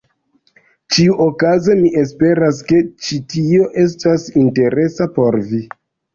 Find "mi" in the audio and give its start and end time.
1.81-1.91